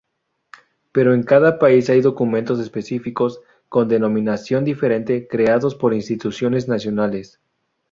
[0.91, 7.39] Pero en cada país hay documentos específicos, con denominación diferente, creados por instituciones nacionales.